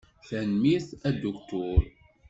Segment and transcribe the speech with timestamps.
[0.27, 1.81] Tanemmirt a Aduktur.